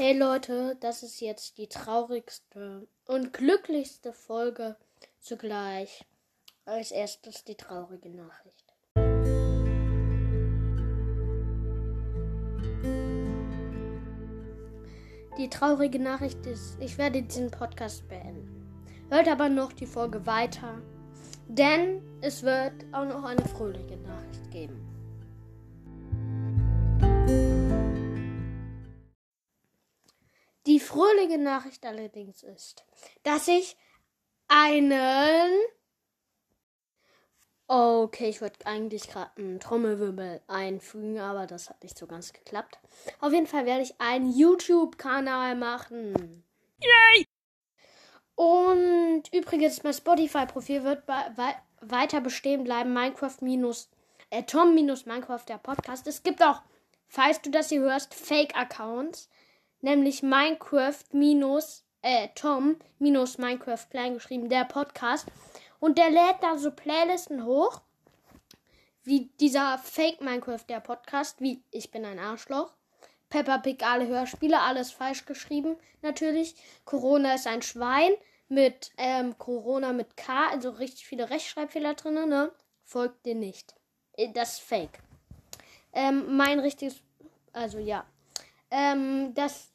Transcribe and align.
Hey 0.00 0.16
Leute, 0.16 0.76
das 0.78 1.02
ist 1.02 1.18
jetzt 1.20 1.58
die 1.58 1.66
traurigste 1.66 2.86
und 3.06 3.32
glücklichste 3.32 4.12
Folge 4.12 4.76
zugleich. 5.18 6.04
Als 6.64 6.92
erstes 6.92 7.42
die 7.42 7.56
traurige 7.56 8.08
Nachricht. 8.08 8.76
Die 15.36 15.50
traurige 15.50 15.98
Nachricht 15.98 16.46
ist, 16.46 16.80
ich 16.80 16.96
werde 16.96 17.20
diesen 17.24 17.50
Podcast 17.50 18.06
beenden. 18.06 18.70
Hört 19.10 19.26
aber 19.26 19.48
noch 19.48 19.72
die 19.72 19.86
Folge 19.86 20.24
weiter, 20.26 20.80
denn 21.48 22.04
es 22.20 22.44
wird 22.44 22.84
auch 22.92 23.04
noch 23.04 23.24
eine 23.24 23.44
fröhliche 23.46 23.96
Nachricht 23.96 24.48
geben. 24.52 24.80
Fröhliche 30.88 31.38
Nachricht 31.38 31.84
allerdings 31.84 32.42
ist, 32.42 32.84
dass 33.22 33.46
ich 33.46 33.76
einen. 34.48 35.50
Okay, 37.66 38.30
ich 38.30 38.40
wollte 38.40 38.64
eigentlich 38.66 39.08
gerade 39.08 39.30
einen 39.36 39.60
Trommelwirbel 39.60 40.40
einfügen, 40.46 41.18
aber 41.18 41.46
das 41.46 41.68
hat 41.68 41.82
nicht 41.82 41.98
so 41.98 42.06
ganz 42.06 42.32
geklappt. 42.32 42.78
Auf 43.20 43.32
jeden 43.32 43.46
Fall 43.46 43.66
werde 43.66 43.82
ich 43.82 44.00
einen 44.00 44.32
YouTube-Kanal 44.32 45.54
machen. 45.54 46.44
Yay! 46.80 47.26
Und 48.34 49.24
übrigens, 49.32 49.82
mein 49.82 49.92
Spotify-Profil 49.92 50.84
wird 50.84 51.06
weiter 51.80 52.20
bestehen 52.22 52.64
bleiben. 52.64 52.94
Minecraft 52.94 53.36
minus, 53.42 53.90
äh, 54.30 54.44
Tom 54.44 54.74
minus 54.74 55.04
Minecraft, 55.04 55.44
der 55.46 55.58
Podcast. 55.58 56.06
Es 56.06 56.22
gibt 56.22 56.42
auch, 56.42 56.62
falls 57.08 57.42
du 57.42 57.50
das 57.50 57.68
hier 57.68 57.80
hörst, 57.80 58.14
Fake-Accounts 58.14 59.28
nämlich 59.80 60.22
Minecraft 60.22 61.04
minus, 61.12 61.84
äh, 62.02 62.28
Tom 62.34 62.76
minus 62.98 63.38
Minecraft 63.38 63.86
klein 63.90 64.14
geschrieben, 64.14 64.48
der 64.48 64.64
Podcast. 64.64 65.26
Und 65.80 65.98
der 65.98 66.10
lädt 66.10 66.42
da 66.42 66.58
so 66.58 66.70
Playlisten 66.70 67.44
hoch, 67.44 67.82
wie 69.04 69.30
dieser 69.40 69.78
Fake 69.78 70.20
Minecraft, 70.20 70.64
der 70.68 70.80
Podcast, 70.80 71.40
wie 71.40 71.62
Ich 71.70 71.90
bin 71.90 72.04
ein 72.04 72.18
Arschloch. 72.18 72.72
Peppa 73.30 73.58
Pig, 73.58 73.84
alle 73.84 74.06
Hörspiele, 74.06 74.60
alles 74.60 74.90
falsch 74.90 75.26
geschrieben, 75.26 75.76
natürlich. 76.02 76.54
Corona 76.84 77.34
ist 77.34 77.46
ein 77.46 77.62
Schwein 77.62 78.12
mit 78.48 78.90
ähm, 78.96 79.36
Corona 79.36 79.92
mit 79.92 80.16
K, 80.16 80.48
also 80.50 80.70
richtig 80.70 81.06
viele 81.06 81.28
Rechtschreibfehler 81.28 81.94
drin, 81.94 82.28
ne? 82.28 82.50
Folgt 82.84 83.26
dir 83.26 83.34
nicht. 83.34 83.74
Äh, 84.14 84.32
das 84.32 84.54
ist 84.54 84.60
fake. 84.62 84.98
Ähm, 85.92 86.36
mein 86.36 86.58
richtiges, 86.58 87.02
also 87.52 87.78
ja. 87.78 88.06
Ähm, 88.70 89.34
das 89.34 89.70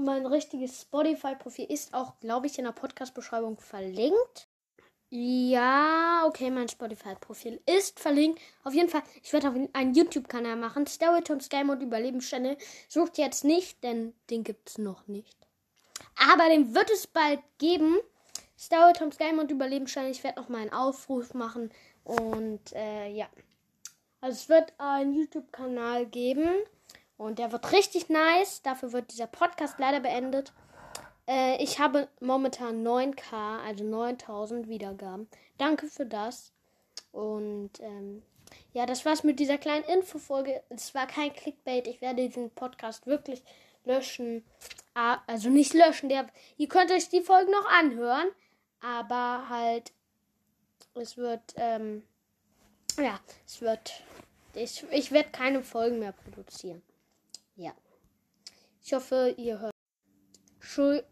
mein 0.00 0.26
richtiges 0.26 0.82
Spotify-Profil 0.82 1.66
ist 1.66 1.94
auch, 1.94 2.18
glaube 2.20 2.46
ich, 2.46 2.58
in 2.58 2.64
der 2.64 2.72
Podcast-Beschreibung 2.72 3.58
verlinkt. 3.58 4.48
Ja, 5.08 6.24
okay, 6.26 6.50
mein 6.50 6.68
Spotify-Profil 6.68 7.60
ist 7.66 8.00
verlinkt. 8.00 8.40
Auf 8.64 8.74
jeden 8.74 8.88
Fall, 8.88 9.02
ich 9.22 9.32
werde 9.32 9.48
auch 9.48 9.54
einen 9.72 9.94
YouTube-Kanal 9.94 10.56
machen. 10.56 10.86
Stereotypes 10.86 11.48
Game 11.48 11.70
und 11.70 11.80
Überlebenschannel. 11.80 12.56
Sucht 12.88 13.16
jetzt 13.18 13.44
nicht, 13.44 13.82
denn 13.84 14.14
den 14.30 14.42
gibt 14.42 14.68
es 14.68 14.78
noch 14.78 15.06
nicht. 15.06 15.36
Aber 16.32 16.48
den 16.48 16.74
wird 16.74 16.90
es 16.90 17.06
bald 17.06 17.40
geben. 17.58 17.96
Stereotypes 18.58 19.18
Game 19.18 19.38
und 19.38 19.50
Überlebenschannel. 19.50 20.10
Ich 20.10 20.24
werde 20.24 20.40
noch 20.40 20.48
mal 20.48 20.62
einen 20.62 20.72
Aufruf 20.72 21.34
machen. 21.34 21.70
Und 22.02 22.72
äh, 22.72 23.08
ja. 23.08 23.28
Also 24.20 24.34
es 24.34 24.48
wird 24.48 24.72
einen 24.78 25.14
YouTube-Kanal 25.14 26.06
geben. 26.06 26.48
Und 27.16 27.38
der 27.38 27.52
wird 27.52 27.72
richtig 27.72 28.08
nice. 28.08 28.62
Dafür 28.62 28.92
wird 28.92 29.12
dieser 29.12 29.26
Podcast 29.26 29.78
leider 29.78 30.00
beendet. 30.00 30.52
Äh, 31.26 31.62
ich 31.62 31.78
habe 31.78 32.08
momentan 32.20 32.86
9k, 32.86 33.60
also 33.66 33.84
9000 33.84 34.68
Wiedergaben. 34.68 35.28
Danke 35.58 35.86
für 35.86 36.06
das. 36.06 36.52
Und 37.12 37.70
ähm, 37.80 38.22
ja, 38.72 38.86
das 38.86 39.04
war's 39.04 39.24
mit 39.24 39.40
dieser 39.40 39.58
kleinen 39.58 39.84
Infofolge. 39.84 40.62
Es 40.68 40.94
war 40.94 41.06
kein 41.06 41.32
Clickbait. 41.32 41.86
Ich 41.86 42.00
werde 42.00 42.26
diesen 42.26 42.50
Podcast 42.50 43.06
wirklich 43.06 43.42
löschen. 43.84 44.44
Ah, 44.94 45.18
also 45.26 45.48
nicht 45.48 45.72
löschen. 45.72 46.08
Der, 46.08 46.26
ihr 46.58 46.68
könnt 46.68 46.90
euch 46.90 47.08
die 47.08 47.22
Folgen 47.22 47.50
noch 47.50 47.66
anhören. 47.66 48.28
Aber 48.80 49.48
halt, 49.48 49.92
es 50.94 51.16
wird, 51.16 51.54
ähm, 51.56 52.02
ja, 52.98 53.18
es 53.46 53.60
wird, 53.60 54.02
ich, 54.54 54.84
ich 54.90 55.10
werde 55.12 55.30
keine 55.30 55.62
Folgen 55.62 55.98
mehr 55.98 56.12
produzieren. 56.12 56.82
Ja. 57.56 57.72
Ich 58.82 58.92
hoffe, 58.92 59.34
ihr 59.36 59.58
hört. 59.58 59.72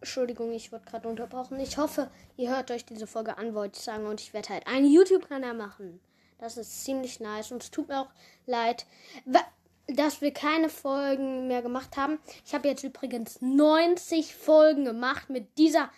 Entschuldigung, 0.00 0.52
ich 0.52 0.72
wurde 0.72 0.84
gerade 0.84 1.08
unterbrochen. 1.08 1.58
Ich 1.58 1.78
hoffe, 1.78 2.10
ihr 2.36 2.50
hört 2.50 2.70
euch 2.70 2.84
diese 2.84 3.06
Folge 3.06 3.38
an, 3.38 3.54
wollte 3.54 3.78
ich 3.78 3.84
sagen. 3.84 4.06
Und 4.06 4.20
ich 4.20 4.34
werde 4.34 4.50
halt 4.50 4.66
einen 4.66 4.90
YouTube-Kanal 4.90 5.54
machen. 5.54 6.00
Das 6.38 6.56
ist 6.56 6.84
ziemlich 6.84 7.20
nice. 7.20 7.50
Und 7.50 7.62
es 7.62 7.70
tut 7.70 7.88
mir 7.88 8.00
auch 8.00 8.10
leid, 8.46 8.84
dass 9.86 10.20
wir 10.20 10.32
keine 10.32 10.68
Folgen 10.68 11.48
mehr 11.48 11.62
gemacht 11.62 11.96
haben. 11.96 12.18
Ich 12.44 12.54
habe 12.54 12.68
jetzt 12.68 12.84
übrigens 12.84 13.40
90 13.40 14.34
Folgen 14.34 14.84
gemacht 14.84 15.30
mit 15.30 15.56
dieser 15.56 15.90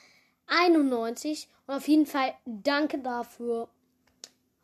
91. 0.46 1.48
Und 1.66 1.74
auf 1.74 1.88
jeden 1.88 2.06
Fall 2.06 2.34
danke 2.44 2.98
dafür. 2.98 3.68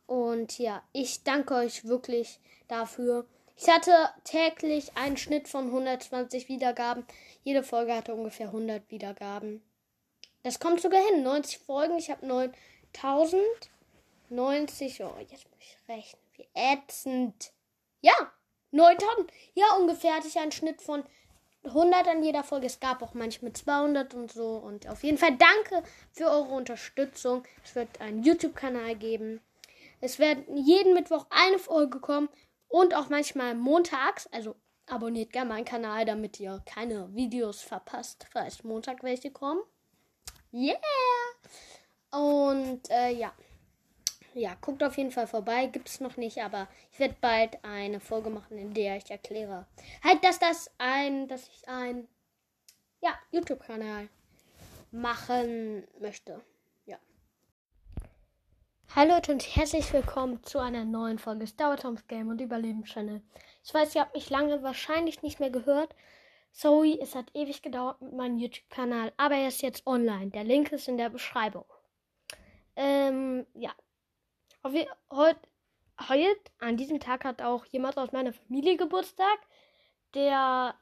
Und 0.06 0.58
ja, 0.58 0.82
ich 0.92 1.24
danke 1.24 1.54
euch 1.54 1.86
wirklich 1.86 2.38
dafür. 2.68 3.26
Ich 3.64 3.68
hatte 3.68 4.10
täglich 4.24 4.96
einen 4.96 5.16
Schnitt 5.16 5.46
von 5.46 5.66
120 5.66 6.48
Wiedergaben. 6.48 7.06
Jede 7.44 7.62
Folge 7.62 7.94
hatte 7.94 8.12
ungefähr 8.12 8.46
100 8.46 8.90
Wiedergaben. 8.90 9.62
Das 10.42 10.58
kommt 10.58 10.80
sogar 10.80 11.00
hin. 11.00 11.22
90 11.22 11.58
Folgen. 11.60 11.96
Ich 11.96 12.10
habe 12.10 12.26
9000. 12.26 13.40
90. 14.30 15.04
Oh, 15.04 15.14
jetzt 15.20 15.48
muss 15.48 15.60
ich 15.60 15.78
rechnen. 15.88 16.20
Wie 16.34 16.48
ätzend. 16.54 17.52
Ja, 18.00 18.32
9000. 18.72 19.30
Ja, 19.54 19.76
ungefähr 19.78 20.16
hatte 20.16 20.26
ich 20.26 20.40
einen 20.40 20.50
Schnitt 20.50 20.82
von 20.82 21.04
100 21.62 22.08
an 22.08 22.24
jeder 22.24 22.42
Folge. 22.42 22.66
Es 22.66 22.80
gab 22.80 23.00
auch 23.00 23.14
manchmal 23.14 23.52
200 23.52 24.12
und 24.14 24.32
so. 24.32 24.56
Und 24.56 24.88
auf 24.88 25.04
jeden 25.04 25.18
Fall 25.18 25.36
danke 25.36 25.88
für 26.10 26.24
eure 26.24 26.52
Unterstützung. 26.52 27.44
Es 27.62 27.76
wird 27.76 28.00
einen 28.00 28.24
YouTube-Kanal 28.24 28.96
geben. 28.96 29.40
Es 30.00 30.18
werden 30.18 30.56
jeden 30.56 30.94
Mittwoch 30.94 31.26
eine 31.30 31.60
Folge 31.60 32.00
kommen. 32.00 32.28
Und 32.72 32.94
auch 32.94 33.10
manchmal 33.10 33.54
montags. 33.54 34.26
Also 34.28 34.56
abonniert 34.86 35.30
gerne 35.30 35.50
meinen 35.50 35.66
Kanal, 35.66 36.06
damit 36.06 36.40
ihr 36.40 36.62
keine 36.64 37.14
Videos 37.14 37.60
verpasst, 37.60 38.26
falls 38.32 38.64
Montag 38.64 39.02
welche 39.02 39.30
kommen. 39.30 39.60
Yeah! 40.54 40.78
Und 42.10 42.90
äh, 42.90 43.10
ja. 43.10 43.32
Ja, 44.32 44.56
guckt 44.62 44.82
auf 44.82 44.96
jeden 44.96 45.10
Fall 45.10 45.26
vorbei. 45.26 45.66
Gibt 45.66 45.90
es 45.90 46.00
noch 46.00 46.16
nicht, 46.16 46.38
aber 46.38 46.66
ich 46.90 46.98
werde 46.98 47.16
bald 47.20 47.62
eine 47.62 48.00
Folge 48.00 48.30
machen, 48.30 48.56
in 48.56 48.72
der 48.72 48.96
ich 48.96 49.10
erkläre. 49.10 49.66
Halt, 50.02 50.24
dass 50.24 50.38
das 50.38 50.70
ein, 50.78 51.28
dass 51.28 51.46
ich 51.48 51.68
ein, 51.68 52.08
ja, 53.02 53.10
YouTube-Kanal 53.32 54.08
machen 54.90 55.86
möchte. 56.00 56.40
Hallo 58.94 59.14
Leute 59.14 59.32
und 59.32 59.56
herzlich 59.56 59.90
willkommen 59.94 60.44
zu 60.44 60.58
einer 60.58 60.84
neuen 60.84 61.18
Folge 61.18 61.46
Star 61.46 61.78
Toms 61.78 62.06
Game 62.08 62.28
und 62.28 62.42
Überleben 62.42 62.84
Channel. 62.84 63.22
Ich 63.64 63.72
weiß, 63.72 63.94
ihr 63.94 64.02
habt 64.02 64.14
mich 64.14 64.28
lange 64.28 64.62
wahrscheinlich 64.62 65.22
nicht 65.22 65.40
mehr 65.40 65.48
gehört. 65.48 65.96
Sorry, 66.52 66.98
es 67.00 67.14
hat 67.14 67.34
ewig 67.34 67.62
gedauert 67.62 68.02
mit 68.02 68.12
meinem 68.12 68.36
YouTube-Kanal, 68.36 69.14
aber 69.16 69.36
er 69.36 69.48
ist 69.48 69.62
jetzt 69.62 69.86
online. 69.86 70.30
Der 70.30 70.44
Link 70.44 70.72
ist 70.72 70.88
in 70.88 70.98
der 70.98 71.08
Beschreibung. 71.08 71.64
Ähm, 72.76 73.46
ja. 73.54 73.72
Heute, 74.62 74.90
heute, 76.06 76.40
an 76.58 76.76
diesem 76.76 77.00
Tag 77.00 77.24
hat 77.24 77.40
auch 77.40 77.64
jemand 77.64 77.96
aus 77.96 78.12
meiner 78.12 78.34
Familie 78.34 78.76
Geburtstag, 78.76 79.38
der, 80.12 80.74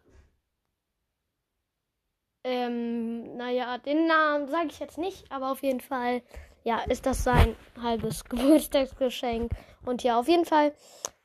ähm, 2.43 3.37
naja, 3.37 3.79
den 3.79 4.09
Namen 4.09 4.49
sage 4.49 4.67
ich 4.67 4.81
jetzt 4.81 4.99
nicht, 4.99 5.31
aber 5.31 5.53
auf 5.53 5.63
jeden 5.63 5.81
Fall 5.81 6.23
ja, 6.65 6.81
ist 6.89 7.07
das 7.07 7.25
sein 7.25 7.57
halbes 7.81 8.25
Geburtstagsgeschenk. 8.29 9.53
Und 9.85 10.03
ja, 10.03 10.19
auf 10.19 10.29
jeden 10.29 10.45
Fall. 10.45 10.75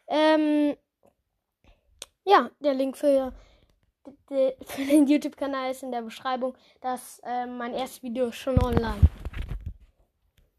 Ähm, 0.08 0.76
ja, 2.24 2.50
der 2.60 2.74
Link 2.74 2.98
für, 2.98 3.34
für 4.28 4.86
den 4.86 5.08
YouTube-Kanal 5.08 5.72
ist 5.72 5.84
in 5.84 5.92
der 5.92 6.02
Beschreibung. 6.02 6.56
Das, 6.82 7.20
äh, 7.24 7.46
mein 7.46 7.74
erstes 7.74 8.04
Video 8.04 8.28
ist 8.28 8.38
schon 8.38 8.62
online. 8.62 9.02